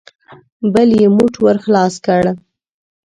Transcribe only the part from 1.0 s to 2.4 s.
يې موټ ور خلاص کړ.